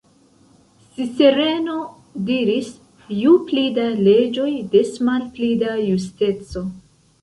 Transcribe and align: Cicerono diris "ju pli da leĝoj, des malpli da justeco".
Cicerono 0.95 1.75
diris 2.31 2.73
"ju 3.21 3.37
pli 3.53 3.69
da 3.79 3.87
leĝoj, 4.11 4.51
des 4.77 4.99
malpli 5.09 5.55
da 5.65 5.81
justeco". 5.87 6.71